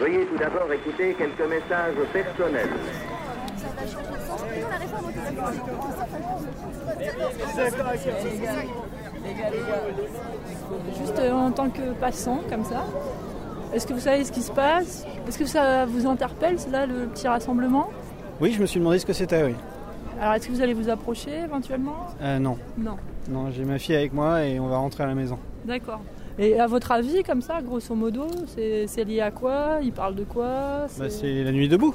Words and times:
Veuillez 0.00 0.24
tout 0.24 0.38
d'abord 0.38 0.72
écouter 0.72 1.14
quelques 1.14 1.48
messages 1.48 1.94
personnels. 2.10 2.70
Juste 10.98 11.18
euh, 11.18 11.32
en 11.32 11.50
tant 11.50 11.68
que 11.68 11.92
passant, 12.00 12.40
comme 12.48 12.64
ça, 12.64 12.86
est-ce 13.74 13.86
que 13.86 13.92
vous 13.92 14.00
savez 14.00 14.24
ce 14.24 14.32
qui 14.32 14.40
se 14.40 14.50
passe? 14.50 15.04
Est-ce 15.28 15.38
que 15.38 15.44
ça 15.44 15.84
vous 15.84 16.06
interpelle, 16.06 16.56
là, 16.72 16.86
le 16.86 17.06
petit 17.08 17.28
rassemblement? 17.28 17.90
Oui, 18.40 18.52
je 18.52 18.60
me 18.60 18.66
suis 18.66 18.80
demandé 18.80 18.98
ce 18.98 19.04
que 19.04 19.12
c'était, 19.12 19.44
oui. 19.44 19.54
Alors, 20.18 20.34
est-ce 20.34 20.48
que 20.48 20.52
vous 20.52 20.62
allez 20.62 20.74
vous 20.74 20.88
approcher 20.88 21.40
éventuellement? 21.44 22.06
Euh, 22.22 22.38
non. 22.38 22.56
Non. 22.78 22.96
Non, 23.28 23.50
j'ai 23.50 23.64
ma 23.64 23.78
fille 23.78 23.96
avec 23.96 24.14
moi 24.14 24.44
et 24.44 24.58
on 24.58 24.68
va 24.68 24.78
rentrer 24.78 25.04
à 25.04 25.06
la 25.06 25.14
maison. 25.14 25.38
D'accord. 25.66 26.00
Et 26.38 26.58
à 26.58 26.66
votre 26.66 26.92
avis, 26.92 27.22
comme 27.22 27.42
ça, 27.42 27.60
grosso 27.60 27.94
modo, 27.94 28.26
c'est 28.56 29.04
lié 29.04 29.20
à 29.20 29.30
quoi? 29.30 29.78
Il 29.82 29.92
parle 29.92 30.14
de 30.14 30.24
quoi? 30.24 30.86
Bah, 30.98 31.10
c'est 31.10 31.44
la 31.44 31.52
nuit 31.52 31.68
debout. 31.68 31.92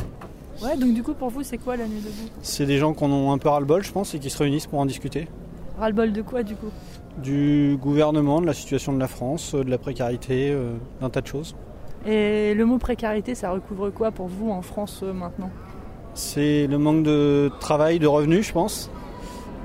Ouais, 0.64 0.78
donc 0.78 0.94
du 0.94 1.04
coup, 1.04 1.14
pour 1.14 1.30
vous, 1.30 1.44
c'est 1.44 1.58
quoi 1.58 1.76
la 1.76 1.88
nuit 1.88 2.02
debout? 2.02 2.30
C'est 2.42 2.66
des 2.66 2.78
gens 2.78 2.94
qu'on 2.94 3.12
ont 3.12 3.32
un 3.32 3.38
peu 3.38 3.50
ras-le-bol, 3.50 3.84
je 3.84 3.92
pense, 3.92 4.14
et 4.14 4.20
qui 4.20 4.30
se 4.30 4.38
réunissent 4.38 4.68
pour 4.68 4.80
en 4.80 4.86
discuter. 4.86 5.28
Ras-le-bol 5.80 6.14
de 6.14 6.22
quoi, 6.22 6.44
du 6.44 6.56
coup? 6.56 6.70
Du 7.18 7.78
gouvernement, 7.82 8.40
de 8.40 8.46
la 8.46 8.54
situation 8.54 8.94
de 8.94 9.00
la 9.00 9.08
France, 9.08 9.54
euh, 9.56 9.64
de 9.64 9.70
la 9.70 9.78
précarité, 9.78 10.52
euh, 10.52 10.74
d'un 11.02 11.10
tas 11.10 11.22
de 11.22 11.28
choses. 11.28 11.56
Et 12.06 12.54
le 12.54 12.66
mot 12.66 12.78
précarité, 12.78 13.36
ça 13.36 13.52
recouvre 13.52 13.90
quoi 13.90 14.12
pour 14.12 14.28
vous 14.28 14.52
en 14.52 14.62
France 14.62 15.02
euh, 15.02 15.12
maintenant? 15.12 15.50
C'est 16.14 16.68
le 16.68 16.78
manque 16.78 17.04
de 17.04 17.50
travail, 17.60 18.00
de 18.00 18.08
revenus, 18.08 18.48
je 18.48 18.54
pense. 18.54 18.90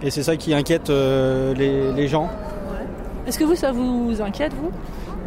Et 0.02 0.10
c'est 0.10 0.22
ça 0.22 0.36
qui 0.36 0.54
inquiète 0.54 0.90
euh, 0.90 1.54
les, 1.54 1.92
les 1.92 2.08
gens. 2.08 2.30
Est-ce 3.30 3.38
que 3.38 3.44
vous, 3.44 3.54
ça 3.54 3.70
vous 3.70 4.20
inquiète, 4.20 4.52
vous? 4.54 4.72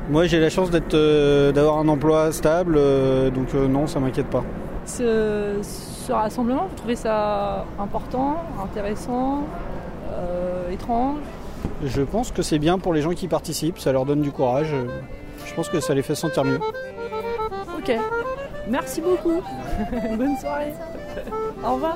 Moi, 0.10 0.26
j'ai 0.26 0.42
la 0.42 0.50
chance 0.50 0.70
d'être, 0.70 0.94
euh, 0.94 1.54
d'avoir 1.54 1.78
un 1.78 1.88
emploi 1.88 2.34
stable, 2.34 2.76
euh, 2.76 3.30
donc 3.30 3.56
euh, 3.56 3.66
non, 3.70 3.88
ça 3.88 4.02
m'inquiète 4.02 4.26
pas. 4.28 4.44
ce, 4.86 5.60
ce 5.62 6.12
rassemblement, 6.12 6.68
vous 6.70 6.76
trouvez 6.76 6.98
ça 6.98 7.64
important, 7.80 8.44
intéressant, 8.62 9.44
étrange? 10.70 11.20
Je 11.86 12.02
pense 12.02 12.34
que 12.34 12.42
c'est 12.42 12.60
bien 12.60 12.78
pour 12.78 12.94
les 12.94 13.02
gens 13.02 13.12
qui 13.12 13.30
participent, 13.30 13.80
ça 13.80 13.94
leur 13.94 14.04
donne 14.04 14.22
du 14.22 14.32
courage. 14.32 14.76
Je 15.46 15.54
pense 15.54 15.70
que 15.70 15.80
ça 15.80 15.94
les 15.94 16.02
fait 16.02 16.16
sentir 16.16 16.44
mieux. 16.44 16.60
Ok. 17.78 17.96
Merci 18.68 19.00
beaucoup. 19.00 19.42
Bonne 20.18 20.36
soirée. 20.36 20.74
Au 21.66 21.76
revoir. 21.76 21.96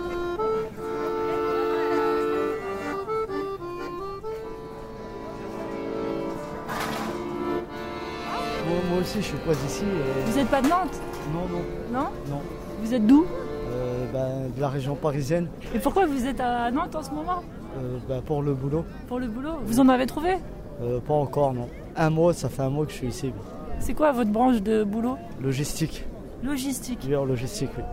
Moi, 8.98 9.04
aussi, 9.06 9.20
je 9.22 9.26
suis 9.28 9.38
pas 9.38 9.54
d'ici. 9.54 9.84
et- 9.84 10.32
Vous 10.32 10.38
n'êtes 10.40 10.48
pas 10.48 10.60
de 10.60 10.68
Nantes 10.70 11.00
Non, 11.32 11.42
non, 11.52 12.00
Non 12.00 12.08
non. 12.32 12.42
Vous 12.82 12.94
êtes 12.96 13.06
d'où 13.06 13.26
Euh, 13.72 14.06
ben, 14.12 14.50
de 14.56 14.60
la 14.60 14.70
région 14.70 14.96
parisienne 14.96 15.50
Et 15.76 15.78
pourquoi 15.78 16.08
vous 16.08 16.26
êtes 16.26 16.40
à 16.40 16.72
Nantes 16.72 16.96
en 16.96 17.04
ce 17.04 17.12
moment 17.12 17.44
euh, 17.78 17.98
ben, 18.10 18.22
pour 18.22 18.42
le 18.42 18.56
boulot. 18.56 18.86
Pour 19.08 19.20
le 19.20 19.28
boulot 19.28 19.52
Vous 19.66 19.80
en 19.80 19.88
avez 19.88 20.08
trouvé 20.08 20.38
Euh, 20.82 21.00
pas 21.00 21.14
encore, 21.14 21.54
non. 21.54 21.68
Un 21.96 22.10
mois, 22.10 22.34
ça 22.34 22.50
fait 22.50 22.64
un 22.64 22.72
mois 22.72 22.88
que 22.88 22.92
je 22.92 22.98
suis 22.98 23.08
ici. 23.08 23.32
C'est 23.80 23.94
quoi 23.94 24.12
votre 24.14 24.32
branche 24.32 24.64
de 24.64 24.84
boulot 24.84 25.18
Logistique. 25.44 26.04
Logistique. 26.44 27.02
Oui, 27.08 27.12
logistique, 27.12 27.70
oui. 27.78 27.84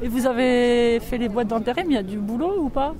Et 0.00 0.08
vous 0.08 0.26
avez 0.26 0.98
fait 1.00 1.18
les 1.18 1.28
boîtes 1.28 1.48
d'intérim, 1.48 1.84
il 1.90 1.94
y 1.94 1.98
a 1.98 2.02
du 2.02 2.16
boulot 2.16 2.54
ou 2.62 2.68
pas 2.70 2.94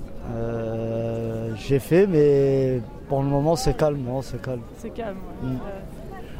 J'ai 1.55 1.79
fait, 1.79 2.05
mais 2.05 2.79
pour 3.07 3.23
le 3.23 3.27
moment, 3.29 3.55
c'est 3.55 3.75
calme. 3.75 4.01
Non, 4.05 4.21
c'est 4.21 4.39
calme. 4.39 4.61
C'est 4.77 4.91
calme. 4.91 5.17
ouais. 5.43 5.49
Mm. 5.49 5.57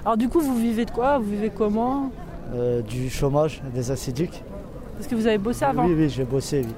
Alors 0.06 0.18
du 0.18 0.30
coup, 0.30 0.40
vous 0.40 0.56
vivez 0.56 0.86
de 0.86 0.92
quoi? 0.92 1.18
Vous 1.18 1.30
vivez 1.30 1.50
comment? 1.50 2.10
Euh, 2.54 2.82
du 2.82 3.10
chômage, 3.10 3.62
des 3.74 3.92
acidiques. 3.92 4.44
Parce 4.96 5.08
que 5.08 5.16
vous 5.16 5.28
avez 5.28 5.38
bossé 5.38 5.66
avant 5.66 5.86
Oui, 5.86 5.94
oui, 5.96 6.10
j'ai 6.10 6.24
bossé, 6.24 6.62
oui. 6.66 6.74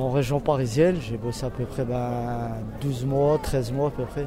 En 0.00 0.10
région 0.10 0.40
parisienne, 0.40 0.96
j'ai 1.00 1.16
bossé 1.16 1.46
à 1.46 1.50
peu 1.50 1.64
près 1.64 1.84
ben, 1.84 2.50
12 2.80 3.06
mois, 3.06 3.38
13 3.42 3.72
mois 3.72 3.88
à 3.88 3.90
peu 3.90 4.04
près, 4.04 4.26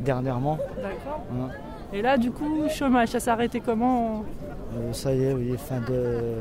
dernièrement. 0.00 0.58
D'accord. 0.76 1.22
Hein. 1.32 1.48
Et 1.92 2.00
là, 2.00 2.16
du 2.16 2.30
coup, 2.30 2.66
chômage, 2.70 3.08
ça 3.08 3.20
s'est 3.20 3.30
arrêté 3.30 3.60
comment? 3.60 4.24
Euh, 4.74 4.92
ça 4.92 5.14
y 5.14 5.24
est, 5.24 5.32
oui, 5.34 5.54
fin 5.58 5.80
de, 5.80 6.34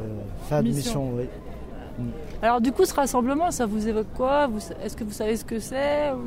fin 0.48 0.62
de 0.62 0.68
Mission. 0.70 1.04
mission, 1.06 1.18
oui. 1.18 2.06
Alors 2.42 2.62
du 2.62 2.72
coup, 2.72 2.86
ce 2.86 2.94
rassemblement, 2.94 3.52
ça 3.52 3.66
vous 3.66 3.88
évoque 3.88 4.08
quoi? 4.16 4.48
Est-ce 4.84 4.96
que 4.96 5.04
vous 5.04 5.12
savez 5.12 5.36
ce 5.36 5.44
que 5.46 5.60
c'est 5.60 6.12
ou... 6.14 6.26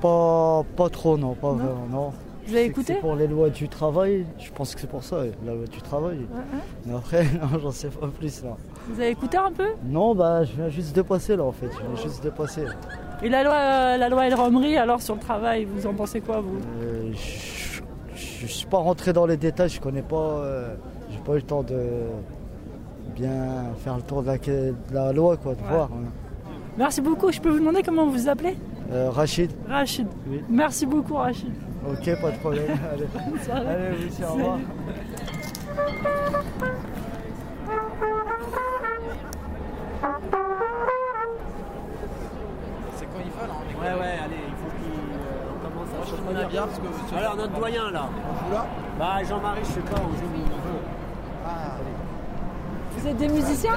Pas, 0.00 0.64
pas 0.76 0.88
trop, 0.90 1.16
non, 1.16 1.34
pas 1.34 1.48
Non 1.48 1.54
vraiment, 1.54 1.86
non. 1.90 2.12
Vous 2.48 2.56
écouté 2.56 2.94
C'est 2.94 3.00
pour 3.00 3.14
les 3.14 3.26
lois 3.26 3.50
du 3.50 3.68
travail, 3.68 4.24
je 4.38 4.50
pense 4.52 4.74
que 4.74 4.80
c'est 4.80 4.86
pour 4.90 5.04
ça, 5.04 5.18
la 5.44 5.54
loi 5.54 5.66
du 5.66 5.80
travail. 5.82 6.18
Ouais, 6.18 6.24
ouais. 6.36 6.62
Mais 6.86 6.94
après, 6.94 7.24
non, 7.52 7.58
j'en 7.60 7.70
sais 7.70 7.88
pas 7.88 8.06
plus 8.08 8.42
là. 8.42 8.56
Vous 8.88 9.00
avez 9.00 9.10
écouté 9.10 9.36
un 9.36 9.52
peu? 9.52 9.68
Non, 9.84 10.14
bah, 10.14 10.44
je 10.44 10.52
viens 10.54 10.68
juste 10.68 10.96
de 10.96 11.02
passer 11.02 11.36
là 11.36 11.44
en 11.44 11.52
fait, 11.52 11.66
je 11.72 11.78
viens 11.86 12.02
juste 12.02 12.24
de 12.24 12.30
passer. 12.30 12.64
Et 13.22 13.28
la 13.28 13.42
loi, 13.42 13.54
euh, 13.54 13.96
la 13.98 14.08
loi 14.08 14.26
El 14.26 14.34
Khomri, 14.34 14.76
alors 14.76 15.02
sur 15.02 15.14
le 15.14 15.20
travail, 15.20 15.64
vous 15.66 15.86
en 15.86 15.92
pensez 15.94 16.20
quoi 16.20 16.40
vous? 16.40 16.58
Euh, 16.82 17.10
je, 18.14 18.46
suis 18.46 18.66
pas 18.66 18.78
rentré 18.78 19.12
dans 19.12 19.26
les 19.26 19.36
détails, 19.36 19.68
je 19.68 19.80
connais 19.80 20.02
pas, 20.02 20.16
euh, 20.16 20.74
j'ai 21.10 21.18
pas 21.18 21.32
eu 21.32 21.36
le 21.36 21.42
temps 21.42 21.62
de 21.62 21.78
bien 23.16 23.72
faire 23.82 23.96
le 23.96 24.02
tour 24.02 24.22
de 24.22 24.28
la, 24.28 24.38
de 24.38 24.74
la 24.92 25.12
loi, 25.12 25.36
quoi, 25.36 25.54
de 25.54 25.60
Ouais. 25.60 25.68
voir. 25.68 25.90
hein. 25.92 26.08
Merci 26.78 27.00
beaucoup. 27.00 27.32
Je 27.32 27.40
peux 27.40 27.50
vous 27.50 27.58
demander 27.58 27.82
comment 27.82 28.06
vous 28.06 28.12
vous 28.12 28.28
appelez? 28.28 28.56
Euh, 28.92 29.10
Rachid, 29.10 29.50
Rachid. 29.68 30.06
Oui. 30.28 30.40
Merci 30.48 30.86
beaucoup, 30.86 31.14
Rachid. 31.14 31.52
Ok, 31.86 32.20
pas 32.20 32.30
de 32.30 32.38
problème. 32.38 32.64
Allez. 32.92 33.08
Allez 33.52 33.96
oui, 34.00 34.08
c'est 34.10 34.24
au 34.24 34.32
revoir. 34.32 34.58
C'est 42.96 43.06
quand 43.06 43.20
ils 43.24 43.30
veulent. 43.30 43.50
Hein, 43.50 43.64
Ouais, 43.80 44.00
ouais, 44.00 44.18
allez, 44.24 44.42
il 44.48 44.54
faut 44.54 44.70
qu'on 44.74 45.68
commence 45.68 45.88
à 45.94 46.32
Moi, 46.32 46.42
je 46.44 46.50
bien 46.50 46.62
parce 46.66 46.78
que. 46.78 47.16
Alors, 47.16 47.36
notre 47.36 47.52
doyen, 47.58 47.90
là. 47.90 48.08
Bah, 48.98 49.18
Jean-Marie, 49.28 49.60
je 49.62 49.72
sais 49.72 49.80
pas, 49.80 49.96
on 50.00 50.10
joue 50.16 50.28
Vous 52.98 53.06
êtes 53.06 53.16
des 53.16 53.28
musiciens 53.28 53.74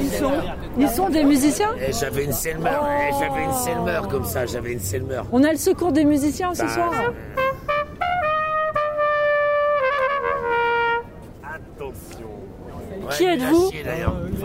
Ils 0.00 0.10
sont, 0.10 0.32
ils 0.76 0.88
sont 0.88 1.08
des 1.08 1.22
musiciens 1.22 1.68
Eh, 1.80 1.92
j'avais 1.92 2.24
une 2.24 2.32
Selmer, 2.32 2.70
eh, 3.08 3.12
j'avais 3.20 3.44
une 3.44 3.52
Selmer 3.52 4.00
comme 4.10 4.24
ça, 4.24 4.46
j'avais 4.46 4.72
une 4.72 4.80
Selmer. 4.80 5.22
On 5.30 5.44
a 5.44 5.52
le 5.52 5.58
secours 5.58 5.92
des 5.92 6.04
musiciens 6.04 6.54
ce 6.54 6.62
Bah, 6.62 6.68
soir. 6.68 6.92
Qui 13.10 13.24
êtes-vous. 13.24 13.70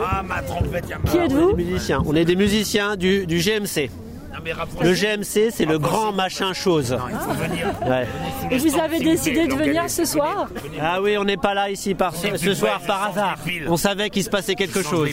Ah, 0.02 0.24
ma 0.24 0.42
trompette, 0.42 0.90
y 0.90 0.94
a 0.94 0.98
Qui 1.10 1.18
êtes-vous 1.18 1.56
musiciens. 1.56 2.02
On 2.06 2.16
est 2.16 2.26
des 2.26 2.36
musiciens 2.36 2.96
du, 2.96 3.26
du 3.26 3.38
GMC. 3.40 3.90
Non, 4.32 4.40
mais 4.44 4.54
rapprochez- 4.54 4.84
Le 4.88 4.94
GMC, 4.94 5.50
c'est 5.52 5.66
le 5.66 5.80
grand 5.80 6.12
machin 6.14 6.54
chose. 6.54 6.92
Non, 6.92 7.00
il 7.10 7.18
faut 7.18 7.34
venir. 7.34 7.68
Ouais. 7.86 8.06
Sous 8.42 8.48
Et 8.54 8.58
le 8.58 8.70
vous 8.70 8.80
avez 8.80 9.00
décidé 9.00 9.48
de 9.48 9.54
venir 9.56 9.90
ce 9.90 10.06
soir. 10.06 10.48
Ah 10.80 11.02
oui, 11.02 11.18
on 11.18 11.26
n'est 11.26 11.36
pas 11.36 11.54
là 11.56 11.70
ici 11.72 11.96
par 11.96 12.16
ce, 12.16 12.54
soir 12.54 12.80
par 12.86 13.10
hasard. 13.10 13.38
On 13.68 13.76
savait 13.76 14.10
qu'il 14.12 14.24
se 14.24 14.30
passait 14.30 14.56
quelque 14.56 14.84
chose. 14.84 15.10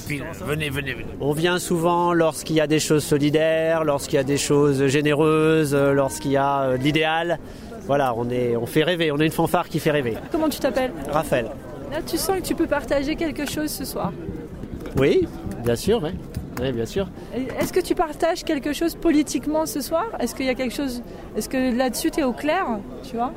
Venez, 0.47 0.69
venez, 0.69 0.93
venez. 0.93 1.07
On 1.21 1.33
vient 1.33 1.59
souvent 1.59 2.13
lorsqu'il 2.13 2.57
y 2.57 2.61
a 2.61 2.67
des 2.67 2.79
choses 2.79 3.05
solidaires, 3.05 3.85
lorsqu'il 3.85 4.17
y 4.17 4.21
a 4.21 4.25
des 4.25 4.39
choses 4.39 4.87
généreuses, 4.87 5.75
euh, 5.75 5.93
lorsqu'il 5.93 6.33
y 6.33 6.37
a 6.37 6.61
euh, 6.61 6.77
de 6.79 6.83
l'idéal. 6.83 7.39
Voilà, 7.87 8.15
on, 8.17 8.29
est, 8.31 8.55
on 8.57 8.67
fait 8.67 8.83
rêver, 8.83 9.11
on 9.13 9.19
est 9.19 9.27
une 9.27 9.33
fanfare 9.33 9.69
qui 9.69 9.79
fait 9.81 9.93
rêver. 9.93 10.15
Comment 10.31 10.49
tu 10.49 10.59
t'appelles? 10.59 10.93
Raphaël. 11.11 11.47
Là, 11.93 11.99
tu 12.07 12.17
sens 12.17 12.37
que 12.37 12.43
tu 12.43 12.55
peux 12.55 12.67
partager 12.67 13.17
quelque 13.17 13.49
chose 13.49 13.71
ce 13.71 13.85
soir. 13.85 14.13
Oui, 14.99 15.27
bien 15.65 15.77
sûr, 15.77 16.01
oui. 16.03 16.11
Oui, 16.61 16.73
bien 16.73 16.87
sûr. 16.87 17.09
Est-ce 17.61 17.73
que 17.73 17.81
tu 17.81 17.95
partages 17.95 18.43
quelque 18.43 18.73
chose 18.73 18.95
politiquement 18.95 19.67
ce 19.67 19.81
soir? 19.83 20.07
Est-ce 20.21 20.35
qu'il 20.35 20.47
y 20.47 20.49
a 20.49 20.55
quelque 20.55 20.75
chose 20.75 21.03
Est-ce 21.37 21.49
que 21.51 21.77
là-dessus 21.77 22.11
tu 22.11 22.21
es 22.21 22.25
au 22.25 22.33
clair 22.33 22.65
Tu 23.03 23.15
vois? 23.17 23.33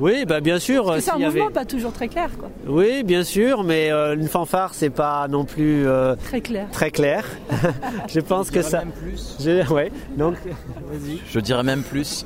Oui, 0.00 0.24
bah 0.26 0.40
bien 0.40 0.58
sûr. 0.58 0.94
C'est 1.00 1.10
un 1.10 1.16
y 1.18 1.24
mouvement 1.24 1.44
avait- 1.46 1.52
pas 1.54 1.64
toujours 1.64 1.92
très 1.92 2.08
clair, 2.08 2.30
quoi. 2.38 2.50
Oui, 2.66 3.02
bien 3.02 3.24
sûr, 3.24 3.62
mais 3.62 3.90
euh, 3.90 4.14
une 4.14 4.28
fanfare, 4.28 4.74
c'est 4.74 4.90
pas 4.90 5.26
non 5.28 5.44
plus 5.44 5.86
euh, 5.86 6.14
Très 6.16 6.40
clair. 6.42 6.66
très 6.70 6.90
clair. 6.90 7.24
Je 8.08 8.20
pense 8.20 8.50
que 8.50 8.60
ça. 8.62 8.80
Même 8.80 8.90
plus. 8.92 9.36
Je- 9.40 9.72
Ouais. 9.72 9.90
Donc, 10.16 10.34
Je 11.30 11.40
dirais 11.40 11.62
même 11.62 11.82
plus. 11.82 12.24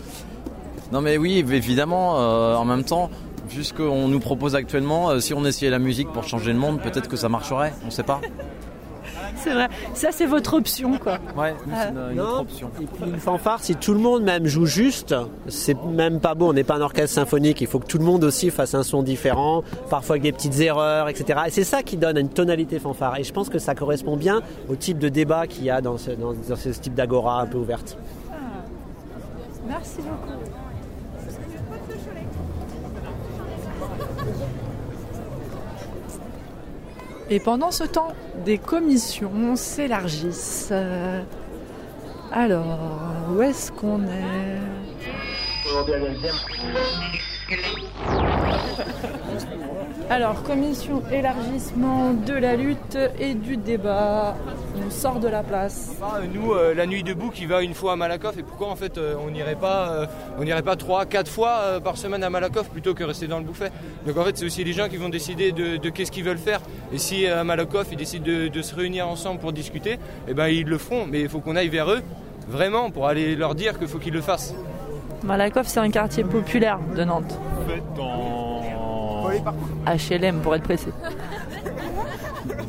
Non 0.92 1.00
mais 1.00 1.16
oui, 1.18 1.38
évidemment, 1.38 2.18
euh, 2.20 2.54
en 2.56 2.64
même 2.64 2.82
temps, 2.82 3.10
vu 3.50 3.64
ce 3.64 3.72
qu'on 3.74 4.08
nous 4.08 4.20
propose 4.20 4.54
actuellement, 4.54 5.10
euh, 5.10 5.20
si 5.20 5.34
on 5.34 5.44
essayait 5.44 5.70
la 5.70 5.78
musique 5.78 6.10
pour 6.12 6.24
changer 6.24 6.52
le 6.52 6.58
monde, 6.58 6.80
peut-être 6.80 7.08
que 7.08 7.16
ça 7.16 7.28
marcherait, 7.28 7.72
on 7.86 7.90
sait 7.90 8.02
pas. 8.02 8.20
C'est 9.36 9.54
vrai. 9.54 9.68
Ça, 9.94 10.08
c'est 10.12 10.26
votre 10.26 10.52
option, 10.54 10.98
quoi. 10.98 11.18
Ouais, 11.34 11.54
c'est 11.66 11.88
une, 11.88 12.10
une 12.10 12.16
Non. 12.18 12.24
autre 12.24 12.40
option. 12.42 12.70
Et 12.80 12.84
puis 12.84 13.04
une 13.10 13.18
fanfare, 13.18 13.64
si 13.64 13.74
tout 13.74 13.94
le 13.94 13.98
monde 14.00 14.22
même 14.22 14.44
joue 14.46 14.66
juste, 14.66 15.14
c'est 15.48 15.76
même 15.82 16.20
pas 16.20 16.34
beau. 16.34 16.50
On 16.50 16.52
n'est 16.52 16.62
pas 16.64 16.74
un 16.76 16.82
orchestre 16.82 17.14
symphonique. 17.14 17.60
Il 17.62 17.66
faut 17.66 17.78
que 17.78 17.86
tout 17.86 17.96
le 17.96 18.04
monde 18.04 18.22
aussi 18.22 18.50
fasse 18.50 18.74
un 18.74 18.82
son 18.82 19.02
différent, 19.02 19.62
parfois 19.88 20.14
avec 20.14 20.24
des 20.24 20.32
petites 20.32 20.60
erreurs, 20.60 21.08
etc. 21.08 21.40
Et 21.46 21.50
c'est 21.50 21.64
ça 21.64 21.82
qui 21.82 21.96
donne 21.96 22.18
une 22.18 22.28
tonalité 22.28 22.78
fanfare. 22.78 23.18
Et 23.18 23.24
je 23.24 23.32
pense 23.32 23.48
que 23.48 23.58
ça 23.58 23.74
correspond 23.74 24.16
bien 24.18 24.42
au 24.68 24.76
type 24.76 24.98
de 24.98 25.08
débat 25.08 25.46
qu'il 25.46 25.64
y 25.64 25.70
a 25.70 25.80
dans 25.80 25.96
ce, 25.96 26.10
dans- 26.10 26.34
dans 26.34 26.56
ce 26.56 26.68
type 26.68 26.94
d'agora 26.94 27.40
un 27.40 27.46
peu 27.46 27.56
ouverte. 27.56 27.96
Merci 29.66 29.98
beaucoup. 30.02 30.38
Et 37.32 37.38
pendant 37.38 37.70
ce 37.70 37.84
temps, 37.84 38.12
des 38.44 38.58
commissions 38.58 39.54
s'élargissent. 39.54 40.72
Alors, 42.32 42.78
où 43.30 43.40
est-ce 43.40 43.70
qu'on 43.70 44.02
est? 44.02 44.58
Alors, 50.10 50.42
commission 50.42 51.04
élargissement 51.12 52.12
de 52.12 52.32
la 52.32 52.56
lutte 52.56 52.98
et 53.20 53.34
du 53.34 53.56
débat. 53.56 54.36
On 54.84 54.90
sort 54.90 55.20
de 55.20 55.28
la 55.28 55.44
place. 55.44 55.92
Ah, 56.02 56.18
Nous, 56.32 56.52
euh, 56.52 56.74
la 56.74 56.86
nuit 56.86 57.04
debout 57.04 57.30
qui 57.30 57.46
va 57.46 57.62
une 57.62 57.74
fois 57.74 57.92
à 57.92 57.96
Malakoff, 57.96 58.36
et 58.36 58.42
pourquoi 58.42 58.70
en 58.70 58.76
fait 58.76 58.98
euh, 58.98 59.14
on 59.24 59.30
n'irait 59.30 59.54
pas, 59.54 59.92
euh, 59.92 60.06
on 60.40 60.62
pas 60.62 60.74
trois, 60.74 61.06
quatre 61.06 61.30
fois 61.30 61.80
par 61.82 61.96
semaine 61.96 62.24
à 62.24 62.30
Malakoff 62.30 62.70
plutôt 62.70 62.92
que 62.92 63.04
rester 63.04 63.28
dans 63.28 63.38
le 63.38 63.44
bouffet. 63.44 63.70
Donc 64.04 64.16
en 64.16 64.24
fait, 64.24 64.36
c'est 64.36 64.44
aussi 64.44 64.64
les 64.64 64.72
gens 64.72 64.88
qui 64.88 64.96
vont 64.96 65.10
décider 65.10 65.52
de, 65.52 65.76
qu'est-ce 65.90 66.10
qu'ils 66.10 66.24
veulent 66.24 66.38
faire. 66.38 66.60
Et 66.92 66.98
si 66.98 67.28
à 67.28 67.44
Malakoff 67.44 67.86
ils 67.92 67.96
décident 67.96 68.26
de, 68.26 68.48
de 68.48 68.62
se 68.62 68.74
réunir 68.74 69.06
ensemble 69.06 69.38
pour 69.38 69.52
discuter, 69.52 70.00
eh 70.26 70.34
ben 70.34 70.48
ils 70.48 70.66
le 70.66 70.78
feront. 70.78 71.06
Mais 71.06 71.20
il 71.20 71.28
faut 71.28 71.38
qu'on 71.38 71.54
aille 71.54 71.68
vers 71.68 71.88
eux 71.88 72.02
vraiment 72.48 72.90
pour 72.90 73.06
aller 73.06 73.36
leur 73.36 73.54
dire 73.54 73.78
qu'il 73.78 73.86
faut 73.86 73.98
qu'ils 73.98 74.14
le 74.14 74.22
fassent. 74.22 74.56
Malakoff, 75.24 75.66
c'est 75.66 75.80
un 75.80 75.90
quartier 75.90 76.24
populaire 76.24 76.78
de 76.96 77.04
Nantes. 77.04 77.38
HLM 79.86 80.40
pour 80.40 80.54
être 80.54 80.62
précis. 80.64 80.88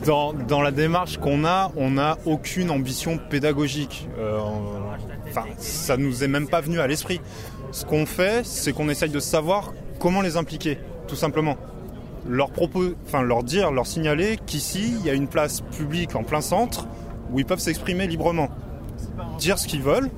dans, 0.05 0.33
dans 0.33 0.61
la 0.61 0.71
démarche 0.71 1.17
qu'on 1.17 1.45
a, 1.45 1.71
on 1.75 1.91
n'a 1.91 2.17
aucune 2.25 2.69
ambition 2.71 3.17
pédagogique. 3.17 4.07
Euh, 4.19 4.39
Enfin, 5.31 5.45
ça 5.59 5.95
nous 5.95 6.25
est 6.25 6.27
même 6.27 6.49
pas 6.49 6.59
venu 6.59 6.81
à 6.81 6.87
l'esprit. 6.87 7.21
Ce 7.71 7.85
qu'on 7.85 8.05
fait, 8.05 8.45
c'est 8.45 8.73
qu'on 8.73 8.89
essaye 8.89 9.09
de 9.09 9.21
savoir 9.21 9.71
comment 9.97 10.19
les 10.21 10.35
impliquer, 10.35 10.77
tout 11.07 11.15
simplement. 11.15 11.55
Leur, 12.27 12.51
propos, 12.51 12.83
enfin, 13.07 13.21
leur 13.21 13.41
dire, 13.43 13.71
leur 13.71 13.87
signaler 13.87 14.37
qu'ici, 14.45 14.93
il 14.99 15.05
y 15.05 15.09
a 15.09 15.13
une 15.13 15.29
place 15.29 15.61
publique 15.61 16.15
en 16.17 16.23
plein 16.23 16.41
centre 16.41 16.85
où 17.31 17.39
ils 17.39 17.45
peuvent 17.45 17.59
s'exprimer 17.59 18.07
librement. 18.07 18.49
Dire 19.39 19.57
ce 19.57 19.67
qu'ils 19.67 19.81
veulent, 19.81 20.09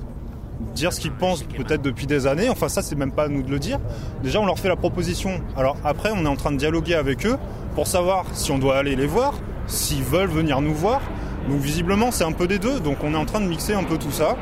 dire 0.73 0.93
ce 0.93 0.99
qu'ils 0.99 1.11
pensent 1.11 1.43
peut-être 1.43 1.81
depuis 1.81 2.07
des 2.07 2.27
années. 2.27 2.49
Enfin, 2.49 2.69
ça, 2.69 2.81
c'est 2.81 2.95
même 2.95 3.11
pas 3.11 3.25
à 3.25 3.27
nous 3.27 3.43
de 3.43 3.51
le 3.51 3.59
dire. 3.59 3.79
Déjà, 4.23 4.39
on 4.39 4.45
leur 4.45 4.59
fait 4.59 4.69
la 4.69 4.75
proposition. 4.75 5.41
Alors 5.57 5.77
après, 5.83 6.11
on 6.15 6.25
est 6.25 6.29
en 6.29 6.35
train 6.35 6.51
de 6.51 6.57
dialoguer 6.57 6.95
avec 6.95 7.25
eux 7.25 7.37
pour 7.75 7.87
savoir 7.87 8.25
si 8.33 8.51
on 8.51 8.57
doit 8.57 8.77
aller 8.77 8.95
les 8.95 9.07
voir, 9.07 9.33
s'ils 9.67 10.03
veulent 10.03 10.29
venir 10.29 10.61
nous 10.61 10.73
voir. 10.73 11.01
Donc 11.49 11.59
visiblement, 11.59 12.11
c'est 12.11 12.23
un 12.23 12.31
peu 12.31 12.47
des 12.47 12.59
deux. 12.59 12.79
Donc 12.79 12.97
on 13.03 13.13
est 13.13 13.17
en 13.17 13.25
train 13.25 13.41
de 13.41 13.47
mixer 13.47 13.73
un 13.73 13.83
peu 13.83 13.97
tout 13.97 14.11
ça. 14.11 14.35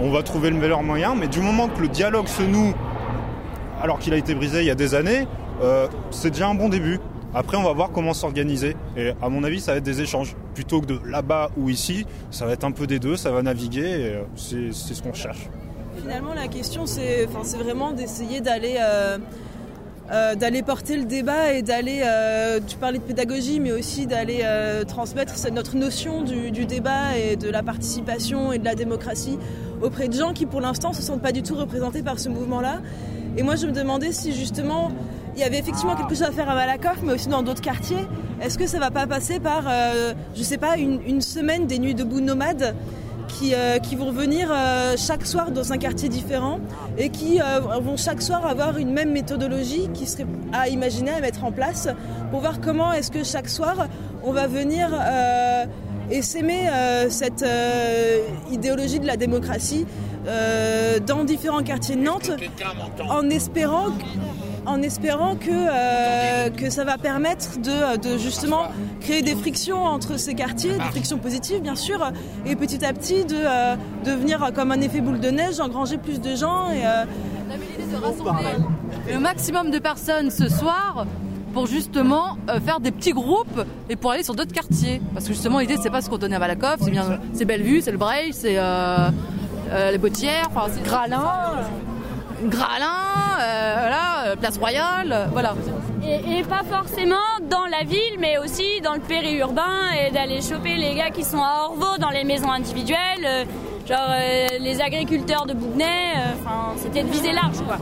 On 0.00 0.10
va 0.10 0.22
trouver 0.22 0.50
le 0.50 0.56
meilleur 0.56 0.82
moyen. 0.82 1.14
Mais 1.14 1.28
du 1.28 1.40
moment 1.40 1.68
que 1.68 1.80
le 1.80 1.88
dialogue 1.88 2.28
se 2.28 2.42
noue, 2.42 2.74
alors 3.80 3.98
qu'il 3.98 4.12
a 4.12 4.16
été 4.16 4.34
brisé 4.34 4.60
il 4.60 4.66
y 4.66 4.70
a 4.70 4.74
des 4.74 4.94
années, 4.94 5.26
euh, 5.62 5.86
c'est 6.10 6.30
déjà 6.30 6.48
un 6.48 6.54
bon 6.54 6.68
début. 6.68 6.98
Après, 7.34 7.56
on 7.56 7.62
va 7.62 7.72
voir 7.72 7.90
comment 7.92 8.14
s'organiser. 8.14 8.74
Et 8.96 9.12
à 9.20 9.28
mon 9.28 9.44
avis, 9.44 9.60
ça 9.60 9.72
va 9.72 9.78
être 9.78 9.84
des 9.84 10.00
échanges. 10.00 10.34
Plutôt 10.54 10.80
que 10.80 10.86
de 10.86 11.00
là-bas 11.04 11.50
ou 11.56 11.68
ici, 11.68 12.06
ça 12.30 12.46
va 12.46 12.52
être 12.52 12.64
un 12.64 12.72
peu 12.72 12.86
des 12.86 12.98
deux, 12.98 13.16
ça 13.16 13.30
va 13.30 13.42
naviguer. 13.42 13.80
Et 13.80 14.14
euh, 14.14 14.22
c'est 14.34 14.72
c'est 14.72 14.94
ce 14.94 15.02
qu'on 15.02 15.12
cherche. 15.12 15.48
Finalement, 16.00 16.34
la 16.34 16.48
question, 16.48 16.86
c'est 16.86 17.26
vraiment 17.26 17.92
d'essayer 17.92 18.40
d'aller 18.40 18.76
euh, 18.78 19.18
euh, 20.10 20.34
d'aller 20.36 20.62
porter 20.62 20.96
le 20.96 21.04
débat 21.04 21.52
et 21.52 21.62
d'aller, 21.62 22.02
euh, 22.04 22.60
tu 22.66 22.76
parlais 22.76 22.98
de 22.98 23.02
pédagogie, 23.02 23.58
mais 23.60 23.72
aussi 23.72 24.06
d'aller 24.06 24.44
transmettre 24.86 25.34
notre 25.52 25.76
notion 25.76 26.22
du, 26.22 26.64
débat 26.66 27.16
et 27.16 27.36
de 27.36 27.50
la 27.50 27.62
participation 27.62 28.52
et 28.52 28.58
de 28.58 28.64
la 28.64 28.74
démocratie 28.74 29.38
auprès 29.82 30.08
de 30.08 30.14
gens 30.14 30.32
qui, 30.32 30.46
pour 30.46 30.60
l'instant, 30.60 30.92
se 30.92 31.02
sentent 31.02 31.22
pas 31.22 31.32
du 31.32 31.42
tout 31.42 31.54
représentés 31.54 32.02
par 32.02 32.18
ce 32.18 32.28
mouvement-là. 32.28 32.80
Et 33.36 33.42
moi, 33.42 33.56
je 33.56 33.66
me 33.66 33.72
demandais 33.72 34.12
si 34.12 34.34
justement 34.34 34.90
il 35.34 35.40
y 35.40 35.44
avait 35.44 35.58
effectivement 35.58 35.94
quelque 35.94 36.10
chose 36.10 36.22
à 36.22 36.32
faire 36.32 36.48
à 36.48 36.54
Malakoff, 36.54 36.98
mais 37.02 37.12
aussi 37.12 37.28
dans 37.28 37.42
d'autres 37.42 37.60
quartiers. 37.60 38.06
Est-ce 38.40 38.58
que 38.58 38.66
ça 38.66 38.78
va 38.78 38.90
pas 38.90 39.06
passer 39.06 39.40
par, 39.40 39.64
je 40.34 40.42
sais 40.42 40.58
pas, 40.58 40.76
une, 40.76 41.00
une 41.06 41.20
semaine 41.20 41.66
des 41.66 41.78
nuits 41.78 41.94
debout 41.94 42.20
nomades 42.20 42.74
qui, 43.38 43.54
euh, 43.54 43.78
qui 43.78 43.94
vont 43.94 44.10
venir 44.10 44.48
euh, 44.50 44.94
chaque 44.96 45.24
soir 45.24 45.50
dans 45.50 45.72
un 45.72 45.78
quartier 45.78 46.08
différent 46.08 46.58
et 46.96 47.10
qui 47.10 47.40
euh, 47.40 47.60
vont 47.80 47.96
chaque 47.96 48.20
soir 48.20 48.44
avoir 48.46 48.78
une 48.78 48.92
même 48.92 49.12
méthodologie 49.12 49.88
qui 49.94 50.06
serait 50.06 50.26
à 50.52 50.68
imaginer, 50.68 51.12
à 51.12 51.20
mettre 51.20 51.44
en 51.44 51.52
place 51.52 51.88
pour 52.30 52.40
voir 52.40 52.60
comment 52.60 52.92
est-ce 52.92 53.10
que 53.10 53.24
chaque 53.24 53.48
soir 53.48 53.86
on 54.24 54.32
va 54.32 54.48
venir 54.48 54.90
et 56.10 56.22
s'aimer 56.22 56.68
euh, 56.68 57.08
cette 57.10 57.44
idéologie 58.50 58.98
de 58.98 59.06
la 59.06 59.16
démocratie 59.16 59.86
dans 61.06 61.24
différents 61.24 61.62
quartiers 61.62 61.96
de 61.96 62.02
Nantes 62.02 62.30
en 63.08 63.30
espérant 63.30 63.88
en 64.68 64.82
espérant 64.82 65.34
que, 65.34 65.48
euh, 65.50 66.50
que 66.50 66.70
ça 66.70 66.84
va 66.84 66.98
permettre 66.98 67.58
de, 67.58 67.96
de 67.96 68.18
justement 68.18 68.68
créer 69.00 69.22
des 69.22 69.34
frictions 69.34 69.82
entre 69.84 70.18
ces 70.18 70.34
quartiers, 70.34 70.72
des 70.72 70.90
frictions 70.90 71.18
positives 71.18 71.60
bien 71.60 71.76
sûr, 71.76 72.12
et 72.46 72.54
petit 72.54 72.84
à 72.84 72.92
petit 72.92 73.24
de 73.24 73.36
euh, 73.36 73.76
devenir 74.04 74.52
comme 74.54 74.70
un 74.72 74.80
effet 74.80 75.00
boule 75.00 75.20
de 75.20 75.30
neige, 75.30 75.60
engranger 75.60 75.98
plus 75.98 76.20
de 76.20 76.36
gens. 76.36 76.70
Et, 76.70 76.86
euh, 76.86 77.04
le 79.10 79.18
maximum 79.18 79.70
de 79.70 79.78
personnes 79.78 80.30
ce 80.30 80.48
soir 80.48 81.06
pour 81.52 81.66
justement 81.66 82.36
euh, 82.48 82.60
faire 82.60 82.80
des 82.80 82.90
petits 82.90 83.12
groupes 83.12 83.64
et 83.88 83.96
pour 83.96 84.12
aller 84.12 84.22
sur 84.22 84.34
d'autres 84.34 84.52
quartiers. 84.52 85.00
Parce 85.14 85.26
que 85.26 85.32
justement 85.32 85.58
l'idée 85.58 85.76
c'est 85.82 85.90
pas 85.90 86.02
se 86.02 86.08
coordonner 86.08 86.36
à 86.36 86.38
Malakoff, 86.38 86.76
c'est 86.82 86.90
bien 86.90 87.18
c'est 87.32 87.44
Bellevue, 87.44 87.80
c'est 87.80 87.90
le 87.90 87.98
Breil, 87.98 88.32
c'est 88.32 88.58
euh, 88.58 89.10
euh, 89.70 89.90
les 89.90 89.98
Bottières, 89.98 90.48
enfin 90.54 90.70
c'est 90.72 90.82
Gralin, 90.82 91.24
Gralin, 92.44 92.86
euh, 93.40 93.74
voilà, 93.80 94.26
euh, 94.26 94.36
Place 94.36 94.58
Royale, 94.58 95.12
euh, 95.12 95.26
voilà. 95.32 95.54
Et, 96.06 96.42
pas 96.44 96.62
forcément 96.70 97.16
dans 97.50 97.66
la 97.66 97.84
ville, 97.84 98.18
mais 98.18 98.38
aussi 98.38 98.80
dans 98.82 98.94
le 98.94 99.00
périurbain 99.00 99.90
et 100.00 100.10
d'aller 100.10 100.40
choper 100.40 100.76
les 100.76 100.94
gars 100.94 101.10
qui 101.10 101.24
sont 101.24 101.42
à 101.42 101.64
Orvaux 101.66 101.98
dans 101.98 102.10
les 102.10 102.24
maisons 102.24 102.50
individuelles, 102.50 103.46
genre 103.86 104.14
les 104.58 104.80
agriculteurs 104.80 105.44
de 105.46 105.52
Bougnay. 105.54 105.84
euh, 105.84 106.32
Enfin, 106.40 106.72
c'était 106.78 107.02
de 107.02 107.10
viser 107.10 107.32
large, 107.32 107.58
quoi. 107.66 107.76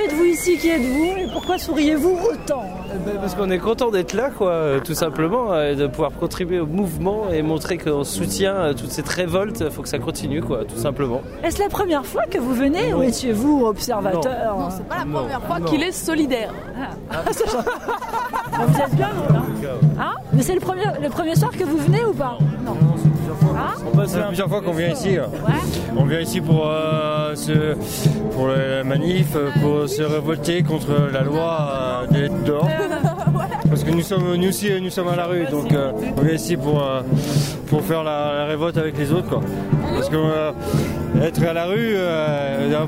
Faites-vous 0.00 0.24
ici 0.24 0.58
Qui 0.58 0.68
êtes-vous 0.70 1.14
Et 1.18 1.26
pourquoi 1.32 1.58
souriez-vous 1.58 2.18
autant 2.32 2.64
Ben, 3.06 3.16
Parce 3.20 3.34
qu'on 3.34 3.50
est 3.50 3.58
content 3.58 3.90
d'être 3.90 4.14
là, 4.14 4.30
quoi, 4.30 4.50
euh, 4.50 4.80
tout 4.80 4.94
simplement, 4.94 5.52
euh, 5.52 5.72
et 5.72 5.76
de 5.76 5.86
pouvoir 5.86 6.12
contribuer 6.12 6.60
au 6.60 6.66
mouvement 6.66 7.24
et 7.32 7.42
montrer 7.42 7.78
qu'on 7.78 8.04
soutient 8.04 8.54
euh, 8.54 8.72
toute 8.74 8.90
cette 8.90 9.08
révolte. 9.08 9.60
Il 9.60 9.70
faut 9.70 9.82
que 9.82 9.88
ça 9.88 9.98
continue, 9.98 10.42
quoi, 10.42 10.64
tout 10.64 10.76
simplement. 10.76 11.20
Est-ce 11.42 11.58
la 11.60 11.68
première 11.68 12.04
fois 12.06 12.22
que 12.30 12.38
vous 12.38 12.54
venez 12.54 12.94
ou 12.94 13.02
étiez-vous 13.02 13.64
observateur 13.66 14.58
Non, 14.58 14.68
c'est 14.70 14.86
pas 14.86 14.98
la 14.98 15.04
Non. 15.04 15.18
première 15.20 15.42
fois 15.42 15.58
Non. 15.58 15.66
qu'il 15.66 15.82
est 15.82 15.92
solidaire. 15.92 16.52
Ah. 16.78 16.88
Ah, 17.10 17.22
Vous 18.66 18.78
êtes 18.78 18.94
bien, 18.94 19.10
vous, 19.14 19.32
là 19.32 19.42
Hein 19.98 20.12
Mais 20.32 20.42
c'est 20.42 20.54
le 20.54 20.60
premier, 20.60 20.84
le 21.02 21.08
premier 21.08 21.34
soir 21.34 21.50
que 21.52 21.64
vous 21.64 21.78
venez 21.78 22.04
ou 22.04 22.12
pas? 22.12 22.36
Non. 22.64 22.76
Ça 24.06 24.06
fait 24.20 24.26
plusieurs 24.28 24.48
fois 24.48 24.60
qu'on 24.60 24.72
vient 24.72 24.88
ici. 24.88 25.16
On 25.96 26.04
vient 26.04 26.20
ici 26.20 26.40
pour, 26.40 26.66
euh, 26.66 27.34
se, 27.34 27.74
pour 28.34 28.48
la 28.48 28.84
manif, 28.84 29.36
pour 29.62 29.88
se 29.88 30.02
révolter 30.02 30.62
contre 30.62 30.88
la 31.12 31.22
loi 31.22 31.70
euh, 31.72 32.06
d'être 32.06 32.44
dehors. 32.44 32.68
Parce 33.68 33.84
que 33.84 33.90
nous 33.90 34.02
sommes, 34.02 34.34
nous 34.36 34.48
aussi, 34.48 34.68
nous 34.80 34.90
sommes 34.90 35.08
à 35.08 35.16
la 35.16 35.26
rue, 35.26 35.44
donc 35.50 35.72
euh, 35.72 35.92
on 36.16 36.22
vient 36.22 36.34
ici 36.34 36.56
pour, 36.56 36.82
pour 37.68 37.82
faire 37.82 38.02
la, 38.02 38.34
la 38.38 38.44
révolte 38.46 38.76
avec 38.78 38.98
les 38.98 39.12
autres. 39.12 39.28
Quoi. 39.28 39.40
Parce 39.94 40.08
que 40.08 40.16
être 41.22 41.42
à 41.44 41.52
la 41.52 41.66
rue, 41.66 41.94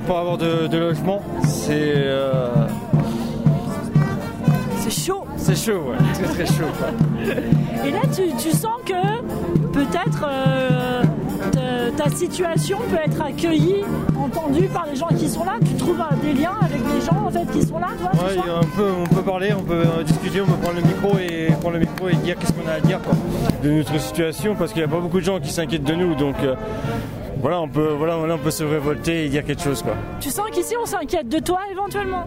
pas 0.07 0.19
avoir 0.21 0.39
de, 0.39 0.67
de 0.67 0.79
logement, 0.79 1.23
c'est 1.45 2.05
C'est 4.79 4.91
chaud. 4.91 5.25
c'est 5.37 5.57
chaud, 5.57 5.85
ouais. 5.91 5.97
très 6.15 6.45
très 6.45 6.47
chaud. 6.47 6.65
Et 7.87 7.91
là, 7.91 8.01
tu, 8.15 8.23
tu 8.37 8.51
sens 8.51 8.81
que 8.85 8.93
peut-être 9.73 10.25
euh, 10.27 10.72
ta, 11.97 12.11
situation 12.11 12.79
peut 12.91 12.99
être 13.05 13.21
accueillie, 13.21 13.83
entendue 14.19 14.69
par 14.69 14.87
les 14.87 14.97
gens 14.97 15.09
qui 15.09 15.29
sont 15.29 15.45
là. 15.45 15.55
Tu 15.65 15.75
trouves 15.75 16.03
des 16.23 16.33
liens 16.33 16.57
avec 16.61 16.81
les 16.95 17.01
gens 17.01 17.27
en 17.27 17.31
fait 17.31 17.51
qui 17.53 17.67
sont 17.67 17.79
là, 17.79 17.89
toi, 17.99 18.11
Ouais, 18.13 18.37
on 18.61 18.77
peut, 18.77 18.91
on 19.03 19.15
peut 19.15 19.23
parler, 19.23 19.53
on 19.57 19.63
peut 19.63 19.83
euh, 19.85 20.03
discuter, 20.03 20.41
on 20.41 20.47
peut 20.47 20.53
prendre 20.61 20.77
le 20.77 20.83
micro 20.83 21.19
et 21.19 21.53
prendre 21.61 21.75
le 21.75 21.81
micro 21.81 22.09
et 22.09 22.15
dire 22.17 22.37
qu'est-ce 22.39 22.53
qu'on 22.53 22.69
a 22.69 22.75
à 22.75 22.81
dire 22.81 23.01
quoi, 23.03 23.15
de 23.63 23.71
notre 23.71 23.99
situation 23.99 24.55
parce 24.55 24.73
qu'il 24.73 24.83
n'y 24.83 24.89
a 24.89 24.91
pas 24.93 25.01
beaucoup 25.01 25.21
de 25.21 25.25
gens 25.25 25.41
qui 25.41 25.51
s'inquiètent 25.51 25.85
de 25.85 25.95
nous 25.95 26.15
donc 26.15 26.37
euh, 26.43 26.55
voilà 27.41 27.61
on 27.61 27.69
peut 27.69 27.95
voilà 27.99 28.17
on 28.17 28.39
peut 28.39 28.51
se 28.51 28.65
révolter 28.65 29.25
et 29.25 29.29
dire 29.29 29.45
quelque 29.45 29.63
chose 29.63 29.83
quoi. 29.83 29.95
Tu 30.21 30.31
sens 30.31 30.47
qu'ici 30.53 30.75
on 30.81 30.87
s'inquiète 30.87 31.29
de 31.29 31.39
toi 31.39 31.61
éventuellement 31.71 32.25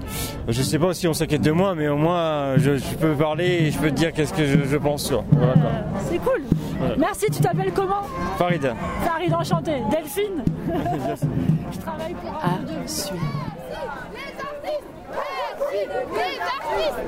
Je 0.48 0.62
sais 0.62 0.80
pas 0.80 0.94
si 0.94 1.08
on 1.08 1.14
s'inquiète 1.14 1.42
de 1.42 1.52
moi 1.52 1.76
mais 1.76 1.88
au 1.88 1.98
moins 1.98 2.20
euh, 2.20 2.56
je, 2.58 2.78
je 2.78 2.96
peux 3.00 3.14
parler 3.14 3.46
et 3.46 3.72
je 3.72 3.78
peux 3.80 3.90
te 3.90 3.96
dire 3.96 4.12
qu'est-ce 4.14 4.34
que 4.34 4.46
je, 4.46 4.58
je 4.70 4.78
pense 4.78 5.10
quoi. 5.10 5.24
Voilà, 5.32 5.54
quoi. 5.54 5.72
C'est 6.10 6.18
cool. 6.18 6.42
Voilà. 6.80 6.96
Merci, 6.98 7.26
tu 7.32 7.40
t'appelles 7.42 7.72
comment 7.74 8.02
Farid. 8.38 8.74
Farid, 9.06 9.34
enchanté. 9.34 9.82
Delphine 9.92 10.44
Je 11.72 11.78
travaille 11.80 12.14
pour 12.14 12.32
un 12.32 12.40
Ah, 12.42 12.58
de- 12.84 12.88
suis. 12.88 13.16
Les 15.72 16.40
artistes 16.40 17.04